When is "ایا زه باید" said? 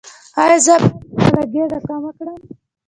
0.41-1.21